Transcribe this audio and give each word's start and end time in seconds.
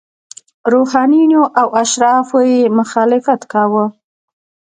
روحانینو 0.73 1.41
او 1.59 1.67
اشرافو 1.81 2.39
یې 2.51 2.59
مخالفت 2.79 3.41
کاوه. 3.51 3.85